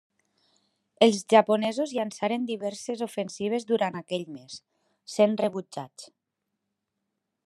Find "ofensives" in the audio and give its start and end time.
3.07-3.67